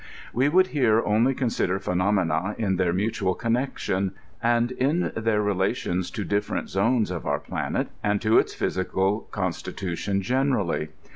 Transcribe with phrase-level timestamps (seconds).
[0.33, 5.53] We would here only con sider phenomena in their mutual connection, and in their re
[5.53, 10.87] lations to different zones of our planet, and to its physical con stitution generally.